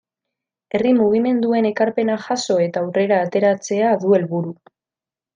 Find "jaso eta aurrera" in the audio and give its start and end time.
2.23-3.19